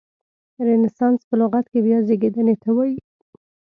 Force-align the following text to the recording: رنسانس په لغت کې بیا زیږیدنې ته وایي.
رنسانس 0.67 1.19
په 1.29 1.35
لغت 1.41 1.65
کې 1.71 1.79
بیا 1.85 1.97
زیږیدنې 2.07 2.55
ته 2.63 2.69
وایي. 2.75 2.97